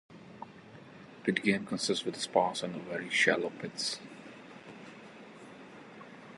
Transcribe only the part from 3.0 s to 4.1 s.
shallow pits.